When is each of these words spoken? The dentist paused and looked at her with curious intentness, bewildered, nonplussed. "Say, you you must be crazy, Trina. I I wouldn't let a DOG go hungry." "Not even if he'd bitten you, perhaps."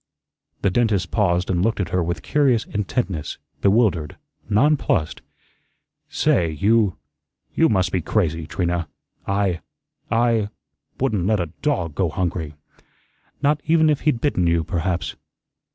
The 0.63 0.71
dentist 0.71 1.11
paused 1.11 1.47
and 1.51 1.63
looked 1.63 1.79
at 1.79 1.89
her 1.89 2.01
with 2.03 2.23
curious 2.23 2.65
intentness, 2.65 3.37
bewildered, 3.61 4.17
nonplussed. 4.49 5.21
"Say, 6.09 6.49
you 6.49 6.97
you 7.53 7.69
must 7.69 7.91
be 7.91 8.01
crazy, 8.01 8.47
Trina. 8.47 8.87
I 9.27 9.59
I 10.09 10.49
wouldn't 10.99 11.27
let 11.27 11.39
a 11.39 11.51
DOG 11.61 11.93
go 11.93 12.09
hungry." 12.09 12.55
"Not 13.43 13.61
even 13.65 13.91
if 13.91 13.99
he'd 14.01 14.21
bitten 14.21 14.47
you, 14.47 14.63
perhaps." 14.63 15.15